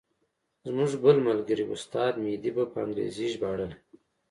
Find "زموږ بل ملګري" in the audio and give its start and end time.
0.65-1.63